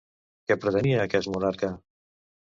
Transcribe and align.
Què 0.51 0.57
pretenia 0.63 1.03
aquest 1.03 1.31
monarca? 1.37 1.71